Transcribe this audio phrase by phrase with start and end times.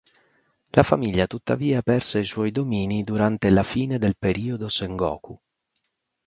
[0.73, 5.39] La famiglia tuttavia perse i suoi domini durante la fine del periodo Sengoku.